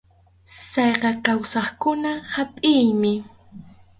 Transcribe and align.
Sallqa 0.69 1.11
kawsaqkuna 1.25 2.11
hapʼiymi. 2.33 3.11